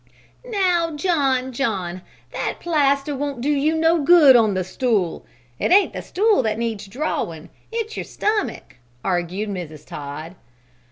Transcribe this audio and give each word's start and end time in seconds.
"Now, 0.43 0.95
John! 0.95 1.51
John! 1.53 2.01
That 2.31 2.57
plaster 2.59 3.15
won't 3.15 3.39
do 3.39 3.51
you 3.51 3.75
no 3.75 4.01
good 4.01 4.35
on 4.35 4.55
the 4.55 4.63
stool. 4.63 5.27
It 5.59 5.71
ain't 5.71 5.93
the 5.93 6.01
stool 6.01 6.41
that 6.41 6.57
needs 6.57 6.87
drawin'; 6.87 7.49
it's 7.71 7.95
your 7.95 8.03
stomach," 8.03 8.77
argued 9.03 9.49
Mrs. 9.51 9.85
Todd. 9.85 10.33